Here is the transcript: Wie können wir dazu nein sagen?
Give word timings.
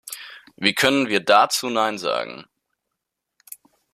Wie 0.57 0.73
können 0.73 1.09
wir 1.09 1.23
dazu 1.23 1.69
nein 1.69 1.99
sagen? 1.99 2.45